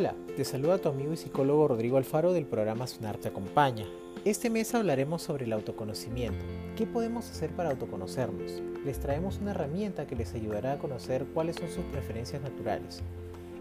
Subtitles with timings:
[0.00, 3.84] Hola, te saluda tu amigo y psicólogo Rodrigo Alfaro del programa Sunar te acompaña.
[4.24, 6.42] Este mes hablaremos sobre el autoconocimiento.
[6.74, 8.62] ¿Qué podemos hacer para autoconocernos?
[8.86, 13.02] Les traemos una herramienta que les ayudará a conocer cuáles son sus preferencias naturales.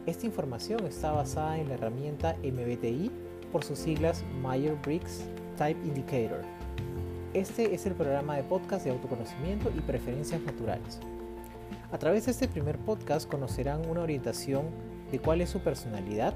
[0.06, 3.12] Esta información está basada en la herramienta MBTI
[3.52, 5.26] por sus siglas Myers-Briggs
[5.58, 6.40] Type Indicator.
[7.34, 11.02] Este es el programa de podcast de autoconocimiento y preferencias naturales.
[11.92, 14.68] A través de este primer podcast conocerán una orientación
[15.12, 16.34] de cuál es su personalidad,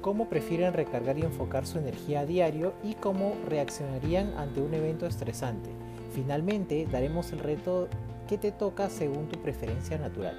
[0.00, 5.06] cómo prefieren recargar y enfocar su energía a diario y cómo reaccionarían ante un evento
[5.06, 5.70] estresante.
[6.14, 7.88] Finalmente, daremos el reto
[8.28, 10.36] que te toca según tu preferencia natural.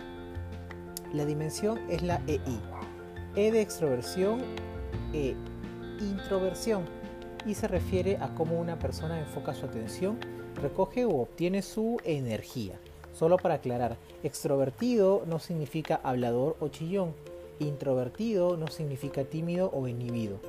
[1.13, 2.59] La dimensión es la EI.
[3.35, 4.41] E de extroversión,
[5.13, 5.35] E
[5.99, 6.83] introversión
[7.45, 10.17] y se refiere a cómo una persona enfoca su atención,
[10.61, 12.79] recoge o obtiene su energía.
[13.13, 17.13] Solo para aclarar, extrovertido no significa hablador o chillón,
[17.59, 20.39] Introvertido no significa tímido o inhibido.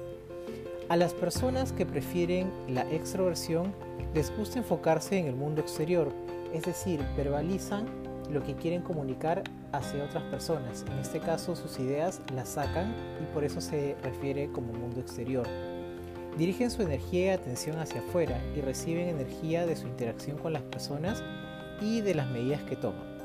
[0.89, 3.73] A las personas que prefieren la extroversión
[4.15, 6.13] les gusta enfocarse en el mundo exterior,
[6.53, 7.87] es decir, verbalizan
[8.31, 10.85] lo que quieren comunicar hacia otras personas.
[10.91, 15.47] En este caso sus ideas las sacan y por eso se refiere como mundo exterior.
[16.37, 20.63] Dirigen su energía y atención hacia afuera y reciben energía de su interacción con las
[20.63, 21.23] personas
[21.81, 23.16] y de las medidas que toman.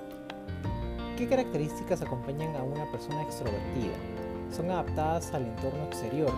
[1.22, 3.94] ¿Qué características acompañan a una persona extrovertida?
[4.50, 6.32] Son adaptadas al entorno exterior,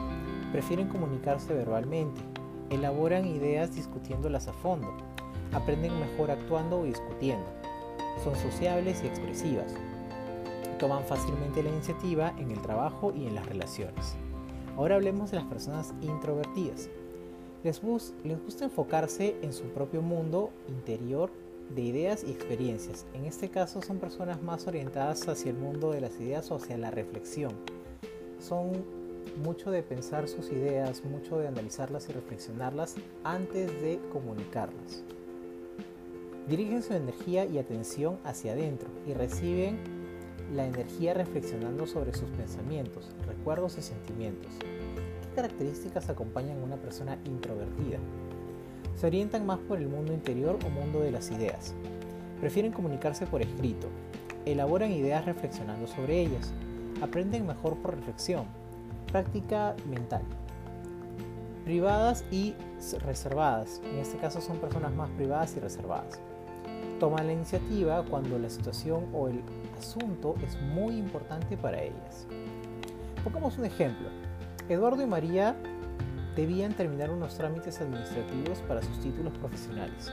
[0.52, 2.20] prefieren comunicarse verbalmente,
[2.70, 4.94] elaboran ideas discutiéndolas a fondo,
[5.54, 7.46] aprenden mejor actuando o discutiendo,
[8.26, 9.74] son sociables y expresivas,
[10.80, 14.18] toman fácilmente la iniciativa en el trabajo y en las relaciones.
[14.76, 16.90] Ahora hablemos de las personas introvertidas.
[17.64, 17.82] Les,
[18.26, 21.32] les gusta enfocarse en su propio mundo interior
[21.70, 23.06] de ideas y experiencias.
[23.14, 26.78] En este caso son personas más orientadas hacia el mundo de las ideas o hacia
[26.78, 27.54] la reflexión.
[28.40, 28.72] Son
[29.42, 35.04] mucho de pensar sus ideas, mucho de analizarlas y reflexionarlas antes de comunicarlas.
[36.48, 39.80] Dirigen su energía y atención hacia adentro y reciben
[40.54, 44.52] la energía reflexionando sobre sus pensamientos, recuerdos y sentimientos.
[44.60, 47.98] ¿Qué características acompañan a una persona introvertida?
[48.96, 51.74] Se orientan más por el mundo interior o mundo de las ideas.
[52.40, 53.88] Prefieren comunicarse por escrito.
[54.46, 56.52] Elaboran ideas reflexionando sobre ellas.
[57.02, 58.46] Aprenden mejor por reflexión.
[59.12, 60.22] Práctica mental.
[61.64, 62.54] Privadas y
[63.06, 63.82] reservadas.
[63.86, 66.20] En este caso son personas más privadas y reservadas.
[67.00, 69.42] Toman la iniciativa cuando la situación o el
[69.78, 72.28] asunto es muy importante para ellas.
[73.24, 74.10] Pongamos un ejemplo.
[74.70, 75.56] Eduardo y María
[76.36, 80.12] debían terminar unos trámites administrativos para sus títulos profesionales.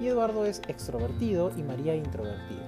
[0.00, 2.62] Y Eduardo es extrovertido y María introvertida.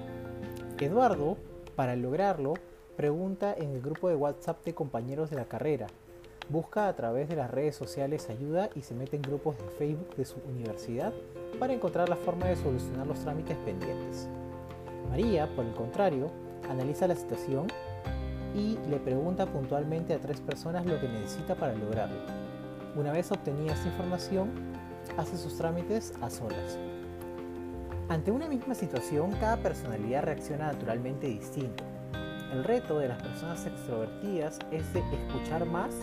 [0.79, 1.37] Eduardo,
[1.75, 2.53] para lograrlo,
[2.97, 5.87] pregunta en el grupo de WhatsApp de compañeros de la carrera,
[6.49, 10.15] busca a través de las redes sociales ayuda y se mete en grupos de Facebook
[10.15, 11.13] de su universidad
[11.59, 14.27] para encontrar la forma de solucionar los trámites pendientes.
[15.09, 16.31] María, por el contrario,
[16.69, 17.67] analiza la situación
[18.53, 22.41] y le pregunta puntualmente a tres personas lo que necesita para lograrlo
[22.95, 24.49] una vez obtenida esta información,
[25.17, 26.77] hace sus trámites a solas.
[28.09, 31.83] Ante una misma situación, cada personalidad reacciona naturalmente distinto.
[32.51, 35.95] El reto de las personas extrovertidas es de escuchar más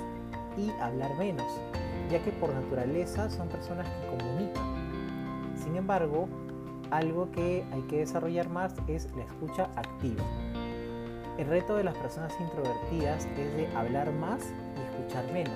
[0.56, 1.47] y hablar menos,
[2.10, 5.55] ya que por naturaleza son personas que comunican.
[5.62, 6.28] Sin embargo,
[6.91, 10.25] algo que hay que desarrollar más es la escucha activa.
[11.37, 14.43] El reto de las personas introvertidas es de hablar más
[14.76, 15.55] y escuchar menos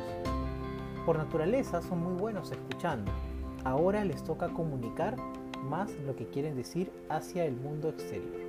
[1.05, 3.11] por naturaleza son muy buenos escuchando.
[3.65, 5.17] Ahora les toca comunicar
[5.69, 8.41] más lo que quieren decir hacia el mundo exterior.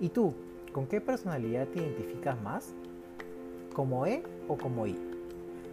[0.00, 0.34] ¿Y tú,
[0.72, 2.74] con qué personalidad te identificas más?
[3.74, 4.96] ¿Como E o como I?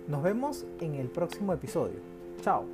[0.08, 2.00] Nos vemos en el próximo episodio.
[2.42, 2.66] Chao.